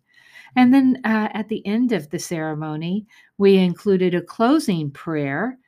And 0.56 0.72
then 0.72 1.00
uh, 1.04 1.28
at 1.34 1.48
the 1.48 1.64
end 1.66 1.92
of 1.92 2.10
the 2.10 2.18
ceremony, 2.18 3.06
we 3.38 3.56
included 3.56 4.14
a 4.14 4.22
closing 4.22 4.90
prayer 4.90 5.58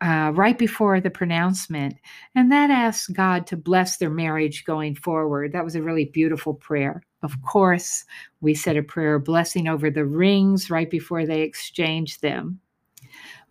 uh, 0.00 0.32
right 0.34 0.58
before 0.58 1.00
the 1.00 1.10
pronouncement. 1.10 1.94
And 2.34 2.50
that 2.50 2.70
asked 2.70 3.12
God 3.12 3.46
to 3.48 3.56
bless 3.56 3.98
their 3.98 4.10
marriage 4.10 4.64
going 4.64 4.94
forward. 4.94 5.52
That 5.52 5.64
was 5.64 5.76
a 5.76 5.82
really 5.82 6.06
beautiful 6.06 6.54
prayer. 6.54 7.02
Of 7.22 7.42
course, 7.42 8.04
we 8.40 8.54
said 8.54 8.76
a 8.76 8.82
prayer 8.82 9.18
blessing 9.18 9.68
over 9.68 9.90
the 9.90 10.06
rings 10.06 10.70
right 10.70 10.90
before 10.90 11.26
they 11.26 11.42
exchanged 11.42 12.22
them. 12.22 12.60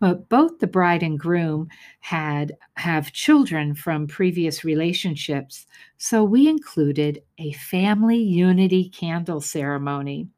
But 0.00 0.28
both 0.28 0.58
the 0.58 0.66
bride 0.66 1.02
and 1.02 1.18
groom 1.18 1.68
had 2.00 2.56
have 2.74 3.12
children 3.12 3.74
from 3.74 4.06
previous 4.06 4.64
relationships, 4.64 5.66
so 5.98 6.24
we 6.24 6.48
included 6.48 7.22
a 7.38 7.52
family 7.52 8.16
unity 8.16 8.88
candle 8.88 9.42
ceremony. 9.42 10.28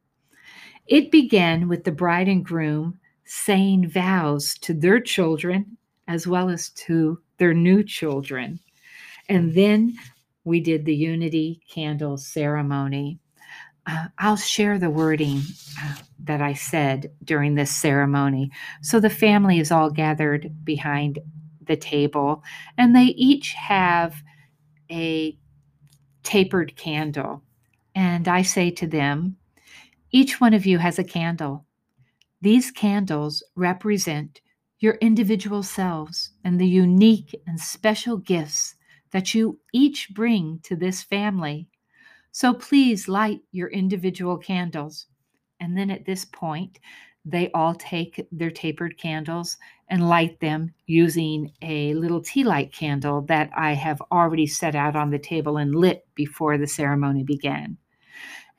It 0.87 1.11
began 1.11 1.69
with 1.69 1.85
the 1.85 1.93
bride 1.93 2.29
and 2.29 2.45
groom 2.45 2.99
saying 3.25 3.89
vows 3.89 4.55
to 4.61 4.75
their 4.75 5.01
children 5.01 5.77
as 6.09 6.27
well 6.27 6.51
as 6.51 6.71
to 6.71 7.21
their 7.39 7.55
new 7.55 7.83
children. 7.83 8.59
And 9.29 9.55
then 9.55 9.95
we 10.45 10.61
did 10.61 10.85
the 10.85 10.95
unity 10.95 11.62
candle 11.71 12.17
ceremony. 12.17 13.19
Uh, 13.87 14.07
I'll 14.19 14.37
share 14.37 14.79
the 14.79 14.91
wording 14.91 15.41
uh, 15.83 15.95
that 16.25 16.41
I 16.41 16.53
said 16.53 17.11
during 17.25 17.55
this 17.55 17.75
ceremony. 17.75 18.51
So 18.81 19.01
the 19.01 19.11
family 19.11 19.59
is 19.59 19.73
all 19.73 19.91
gathered 19.91 20.65
behind 20.65 21.19
the 21.67 21.77
table, 21.77 22.43
and 22.77 22.95
they 22.95 23.07
each 23.07 23.53
have 23.53 24.23
a 24.91 25.37
tapered 26.23 26.77
candle. 26.77 27.43
And 27.95 28.29
I 28.29 28.43
say 28.43 28.71
to 28.73 28.87
them, 28.87 29.37
each 30.12 30.40
one 30.40 30.52
of 30.52 30.66
you 30.66 30.78
has 30.78 30.99
a 30.99 31.04
candle. 31.04 31.64
These 32.42 32.71
candles 32.71 33.42
represent 33.57 34.40
your 34.78 34.95
individual 34.95 35.62
selves 35.62 36.33
and 36.45 36.61
the 36.61 36.66
unique 36.66 37.35
and 37.47 37.59
special 37.59 38.19
gifts 38.19 38.75
that 39.12 39.35
you 39.35 39.59
each 39.73 40.11
bring 40.12 40.61
to 40.64 40.76
this 40.76 41.02
family. 41.02 41.69
So 42.31 42.52
please 42.52 43.09
light 43.09 43.40
your 43.52 43.69
individual 43.69 44.37
candles. 44.37 45.07
And 45.61 45.78
then 45.78 45.90
at 45.90 46.04
this 46.04 46.25
point, 46.25 46.78
they 47.25 47.50
all 47.52 47.75
take 47.75 48.26
their 48.33 48.50
tapered 48.50 48.99
candles 48.99 49.57
and 49.88 50.09
light 50.09 50.40
them 50.40 50.75
using 50.87 51.52
a 51.62 51.95
little 51.95 52.21
tea 52.21 52.42
light 52.42 52.73
candle 52.73 53.23
that 53.23 53.50
I 53.57 53.73
have 53.75 54.02
already 54.11 54.47
set 54.47 54.75
out 54.75 54.97
on 54.97 55.11
the 55.11 55.19
table 55.19 55.57
and 55.57 55.75
lit 55.75 56.04
before 56.14 56.59
the 56.59 56.66
ceremony 56.66 57.23
began. 57.23 57.78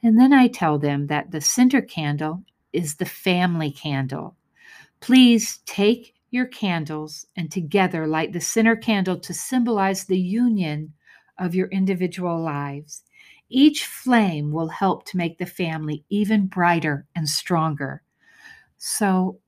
And 0.03 0.19
then 0.19 0.33
I 0.33 0.47
tell 0.47 0.77
them 0.77 1.07
that 1.07 1.31
the 1.31 1.39
center 1.41 1.81
candle 1.81 2.43
is 2.73 2.95
the 2.95 3.05
family 3.05 3.71
candle. 3.71 4.35
Please 4.99 5.59
take 5.65 6.13
your 6.29 6.45
candles 6.45 7.25
and 7.37 7.51
together 7.51 8.05
light 8.05 8.33
the 8.33 8.41
center 8.41 8.75
candle 8.75 9.17
to 9.19 9.33
symbolize 9.33 10.03
the 10.03 10.19
union 10.19 10.93
of 11.37 11.55
your 11.55 11.67
individual 11.67 12.41
lives. 12.41 13.03
Each 13.49 13.85
flame 13.85 14.51
will 14.51 14.69
help 14.69 15.05
to 15.05 15.17
make 15.17 15.37
the 15.37 15.45
family 15.45 16.03
even 16.09 16.47
brighter 16.47 17.05
and 17.15 17.29
stronger. 17.29 18.01
So, 18.77 19.39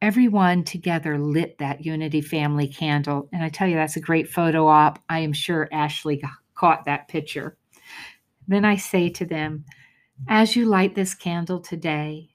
everyone 0.00 0.64
together 0.64 1.18
lit 1.18 1.58
that 1.58 1.84
Unity 1.84 2.20
Family 2.20 2.66
candle. 2.66 3.28
And 3.32 3.44
I 3.44 3.48
tell 3.48 3.68
you, 3.68 3.76
that's 3.76 3.96
a 3.96 4.00
great 4.00 4.28
photo 4.28 4.66
op. 4.66 4.98
I 5.08 5.18
am 5.20 5.32
sure 5.32 5.68
Ashley 5.72 6.22
caught 6.54 6.84
that 6.86 7.08
picture. 7.08 7.56
Then 8.48 8.64
I 8.64 8.76
say 8.76 9.08
to 9.10 9.24
them, 9.24 9.64
as 10.28 10.56
you 10.56 10.66
light 10.66 10.94
this 10.94 11.14
candle 11.14 11.60
today, 11.60 12.30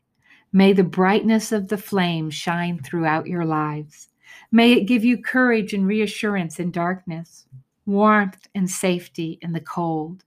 may 0.51 0.73
the 0.73 0.83
brightness 0.83 1.51
of 1.51 1.67
the 1.67 1.77
flame 1.77 2.29
shine 2.29 2.79
throughout 2.79 3.27
your 3.27 3.45
lives. 3.45 4.09
May 4.51 4.73
it 4.73 4.85
give 4.85 5.03
you 5.03 5.21
courage 5.21 5.73
and 5.73 5.87
reassurance 5.87 6.59
in 6.59 6.71
darkness, 6.71 7.45
warmth 7.85 8.47
and 8.55 8.69
safety 8.69 9.39
in 9.41 9.53
the 9.53 9.61
cold, 9.61 10.23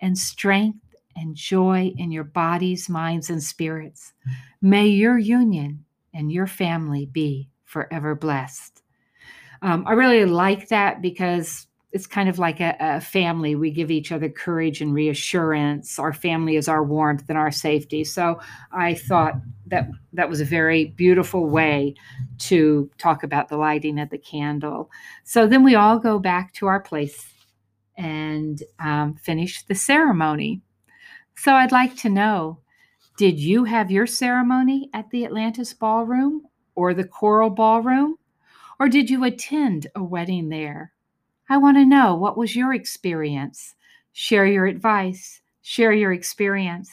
and 0.00 0.16
strength 0.16 0.78
and 1.16 1.34
joy 1.34 1.92
in 1.96 2.10
your 2.10 2.24
bodies, 2.24 2.88
minds, 2.88 3.30
and 3.30 3.42
spirits. 3.42 4.12
May 4.60 4.88
your 4.88 5.18
union 5.18 5.84
and 6.12 6.32
your 6.32 6.46
family 6.46 7.06
be 7.06 7.48
forever 7.64 8.14
blessed. 8.14 8.82
Um, 9.62 9.84
I 9.86 9.92
really 9.92 10.24
like 10.24 10.68
that 10.68 11.00
because 11.00 11.66
it's 11.94 12.08
kind 12.08 12.28
of 12.28 12.40
like 12.40 12.58
a, 12.58 12.76
a, 12.80 13.00
family. 13.00 13.54
We 13.54 13.70
give 13.70 13.88
each 13.88 14.10
other 14.10 14.28
courage 14.28 14.80
and 14.80 14.92
reassurance. 14.92 15.96
Our 15.96 16.12
family 16.12 16.56
is 16.56 16.66
our 16.66 16.82
warmth 16.82 17.24
and 17.28 17.38
our 17.38 17.52
safety. 17.52 18.02
So 18.02 18.40
I 18.72 18.94
thought 18.94 19.34
that 19.68 19.88
that 20.12 20.28
was 20.28 20.40
a 20.40 20.44
very 20.44 20.86
beautiful 20.86 21.48
way 21.48 21.94
to 22.40 22.90
talk 22.98 23.22
about 23.22 23.48
the 23.48 23.56
lighting 23.56 24.00
of 24.00 24.10
the 24.10 24.18
candle. 24.18 24.90
So 25.22 25.46
then 25.46 25.62
we 25.62 25.76
all 25.76 26.00
go 26.00 26.18
back 26.18 26.52
to 26.54 26.66
our 26.66 26.80
place 26.80 27.26
and 27.96 28.60
um, 28.80 29.14
finish 29.14 29.62
the 29.62 29.76
ceremony. 29.76 30.62
So 31.36 31.54
I'd 31.54 31.70
like 31.70 31.96
to 31.98 32.08
know 32.08 32.58
did 33.16 33.38
you 33.38 33.62
have 33.62 33.92
your 33.92 34.08
ceremony 34.08 34.90
at 34.92 35.10
the 35.10 35.24
Atlantis 35.24 35.72
Ballroom 35.72 36.42
or 36.74 36.92
the 36.92 37.06
Coral 37.06 37.50
Ballroom? 37.50 38.16
Or 38.80 38.88
did 38.88 39.08
you 39.08 39.22
attend 39.22 39.86
a 39.94 40.02
wedding 40.02 40.48
there? 40.48 40.93
I 41.48 41.58
want 41.58 41.76
to 41.76 41.84
know 41.84 42.14
what 42.14 42.36
was 42.36 42.56
your 42.56 42.72
experience. 42.72 43.74
Share 44.12 44.46
your 44.46 44.66
advice, 44.66 45.40
share 45.62 45.92
your 45.92 46.12
experience. 46.12 46.90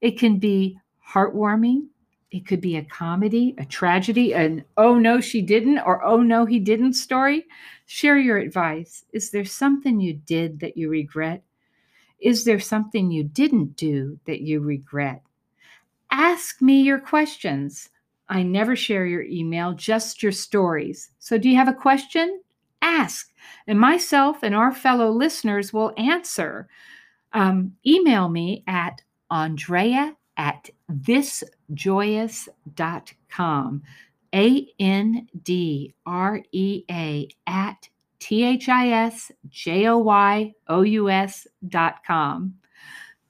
It 0.00 0.18
can 0.18 0.38
be 0.38 0.78
heartwarming, 1.12 1.86
it 2.34 2.46
could 2.46 2.60
be 2.60 2.76
a 2.76 2.84
comedy, 2.84 3.54
a 3.58 3.64
tragedy, 3.64 4.34
an 4.34 4.64
oh 4.76 4.98
no, 4.98 5.20
she 5.20 5.40
didn't, 5.40 5.78
or 5.78 6.04
oh 6.04 6.20
no, 6.20 6.44
he 6.44 6.58
didn't 6.58 6.94
story. 6.94 7.46
Share 7.86 8.18
your 8.18 8.38
advice. 8.38 9.04
Is 9.12 9.30
there 9.30 9.44
something 9.44 10.00
you 10.00 10.14
did 10.14 10.58
that 10.58 10.76
you 10.76 10.88
regret? 10.88 11.44
Is 12.18 12.44
there 12.44 12.58
something 12.58 13.10
you 13.10 13.22
didn't 13.22 13.76
do 13.76 14.18
that 14.24 14.40
you 14.40 14.60
regret? 14.60 15.22
Ask 16.10 16.60
me 16.60 16.82
your 16.82 16.98
questions. 16.98 17.90
I 18.28 18.42
never 18.42 18.74
share 18.74 19.06
your 19.06 19.22
email, 19.22 19.72
just 19.72 20.22
your 20.22 20.32
stories. 20.32 21.10
So, 21.20 21.38
do 21.38 21.48
you 21.48 21.56
have 21.56 21.68
a 21.68 21.72
question? 21.72 22.40
Ask, 22.84 23.32
and 23.66 23.80
myself 23.80 24.42
and 24.42 24.54
our 24.54 24.72
fellow 24.72 25.10
listeners 25.10 25.72
will 25.72 25.94
answer. 25.96 26.68
Um, 27.32 27.72
email 27.86 28.28
me 28.28 28.62
at 28.66 29.00
Andrea 29.30 30.14
at 30.36 30.68
thisjoyous.com. 30.90 33.82
A 34.34 34.66
N 34.80 35.28
D 35.44 35.94
R 36.06 36.42
E 36.50 36.82
A 36.90 37.28
at 37.46 37.88
T 38.18 38.42
H 38.42 38.68
I 38.68 38.88
S 38.88 39.30
J 39.48 39.86
O 39.86 39.98
Y 39.98 40.52
O 40.66 40.82
U 40.82 41.08
S 41.08 41.46
dot 41.68 42.02
com. 42.04 42.54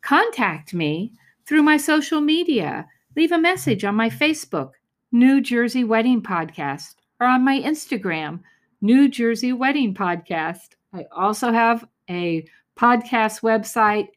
Contact 0.01 0.73
me 0.73 1.13
through 1.47 1.63
my 1.63 1.77
social 1.77 2.23
media. 2.23 2.87
Leave 3.17 3.33
a 3.33 3.39
message 3.39 3.85
on 3.85 3.95
my 3.95 4.09
Facebook, 4.09 4.71
New 5.13 5.43
Jersey 5.43 5.85
Wedding 5.85 6.23
Podcast, 6.23 6.95
or 7.21 7.27
on 7.27 7.45
my 7.45 7.61
Instagram, 7.61 8.41
New 8.85 9.09
Jersey 9.09 9.55
Wedding 9.55 9.95
Podcast. 9.95 10.75
I 10.93 11.07
also 11.11 11.51
have 11.51 11.89
a 12.11 12.47
podcast 12.79 13.41
website, 13.41 14.09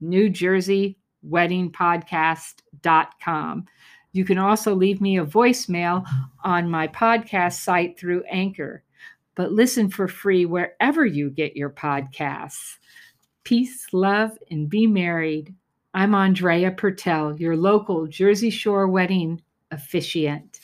New 0.00 0.28
Jersey 0.28 0.98
Wedding 1.22 1.70
Podcast.com. 1.70 3.64
You 4.10 4.24
can 4.24 4.38
also 4.38 4.74
leave 4.74 5.00
me 5.00 5.18
a 5.18 5.24
voicemail 5.24 6.04
on 6.42 6.68
my 6.68 6.88
podcast 6.88 7.60
site 7.60 7.96
through 7.96 8.24
Anchor. 8.24 8.82
But 9.36 9.52
listen 9.52 9.88
for 9.88 10.08
free 10.08 10.46
wherever 10.46 11.06
you 11.06 11.30
get 11.30 11.54
your 11.54 11.70
podcasts. 11.70 12.78
Peace, 13.44 13.86
love, 13.92 14.36
and 14.50 14.68
be 14.68 14.88
married. 14.88 15.54
I'm 15.94 16.12
Andrea 16.16 16.72
Pertel, 16.72 17.38
your 17.38 17.56
local 17.56 18.08
Jersey 18.08 18.50
Shore 18.50 18.88
wedding 18.88 19.40
officiant. 19.70 20.58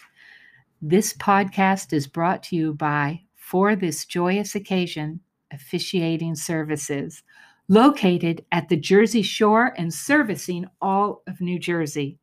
This 0.83 1.13
podcast 1.13 1.93
is 1.93 2.09
brought 2.09 2.43
to 2.45 2.57
you 2.57 2.75
by 2.75 3.24
for 3.55 3.77
this 3.77 4.05
joyous 4.05 4.57
occasion 4.57 5.21
officiating 5.53 6.35
services 6.35 7.23
located 7.69 8.45
at 8.51 8.69
the 8.69 8.77
Jersey 8.77 9.23
Shore 9.23 9.73
and 9.79 9.95
servicing 9.95 10.67
all 10.83 11.23
of 11.29 11.41
New 11.41 11.61
Jersey. 11.61 12.19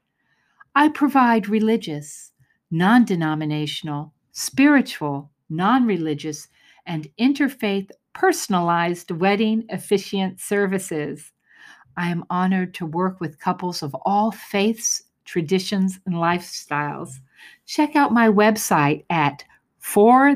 I 0.75 0.89
provide 0.89 1.47
religious, 1.47 2.33
non 2.69 3.05
denominational, 3.05 4.13
spiritual, 4.33 5.31
non 5.49 5.85
religious, 5.85 6.49
and 6.85 7.07
interfaith 7.17 7.91
personalized 8.11 9.09
wedding 9.11 9.63
officiant 9.69 10.41
services. 10.41 11.31
I 11.95 12.09
am 12.09 12.25
honored 12.29 12.73
to 12.73 12.85
work 12.85 13.21
with 13.21 13.39
couples 13.39 13.81
of 13.81 13.95
all 14.03 14.31
faiths, 14.31 15.03
traditions, 15.23 15.97
and 16.05 16.15
lifestyles. 16.15 17.21
Check 17.65 17.95
out 17.95 18.11
my 18.11 18.27
website 18.27 19.05
at 19.09 19.45
for 19.79 20.35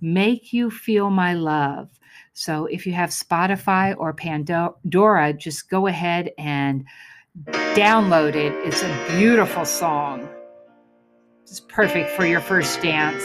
Make 0.00 0.52
You 0.52 0.70
Feel 0.70 1.10
My 1.10 1.34
Love. 1.34 1.88
So 2.32 2.66
if 2.66 2.86
you 2.86 2.92
have 2.92 3.10
Spotify 3.10 3.94
or 3.96 4.12
Pandora, 4.12 5.32
just 5.32 5.68
go 5.68 5.86
ahead 5.86 6.30
and 6.38 6.84
download 7.46 8.34
it. 8.34 8.52
It's 8.66 8.82
a 8.82 9.06
beautiful 9.16 9.64
song. 9.64 10.28
It's 11.42 11.60
perfect 11.60 12.10
for 12.10 12.24
your 12.24 12.40
first 12.40 12.80
dance. 12.80 13.24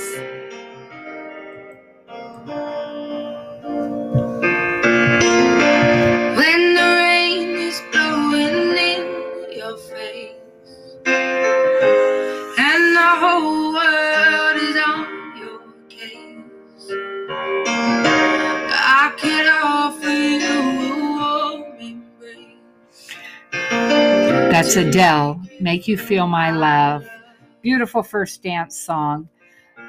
That's 24.66 24.78
Adele, 24.78 25.40
Make 25.60 25.88
You 25.88 25.96
Feel 25.96 26.26
My 26.26 26.50
Love. 26.50 27.08
Beautiful 27.62 28.02
first 28.02 28.42
dance 28.42 28.76
song. 28.76 29.30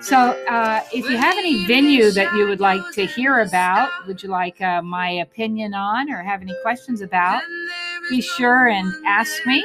So, 0.00 0.18
uh, 0.50 0.82
if 0.92 1.08
you 1.08 1.16
have 1.16 1.38
any 1.38 1.66
venue 1.66 2.10
that 2.10 2.36
you 2.36 2.46
would 2.46 2.60
like 2.60 2.82
to 2.92 3.06
hear 3.06 3.40
about, 3.40 3.88
would 4.06 4.22
you 4.22 4.28
like 4.28 4.60
uh, 4.60 4.82
my 4.82 5.08
opinion 5.08 5.72
on 5.72 6.12
or 6.12 6.22
have 6.22 6.42
any 6.42 6.54
questions 6.60 7.00
about, 7.00 7.40
be 8.10 8.20
sure 8.20 8.68
and 8.68 8.92
ask 9.06 9.46
me. 9.46 9.64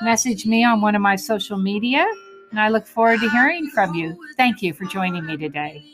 Message 0.00 0.46
me 0.46 0.64
on 0.64 0.80
one 0.80 0.94
of 0.94 1.02
my 1.02 1.16
social 1.16 1.58
media, 1.58 2.06
and 2.50 2.58
I 2.58 2.70
look 2.70 2.86
forward 2.86 3.20
to 3.20 3.28
hearing 3.28 3.68
from 3.74 3.94
you. 3.94 4.16
Thank 4.38 4.62
you 4.62 4.72
for 4.72 4.86
joining 4.86 5.26
me 5.26 5.36
today. 5.36 5.84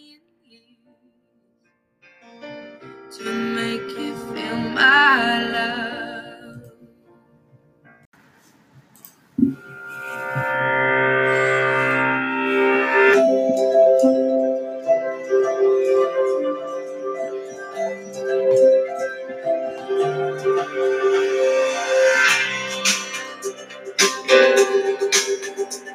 To 3.18 3.32
make 3.32 3.98
you 3.98 4.14
feel 4.32 4.58
my 4.58 5.50
love. 5.50 6.01